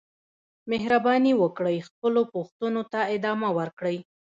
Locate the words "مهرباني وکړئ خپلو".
0.71-2.21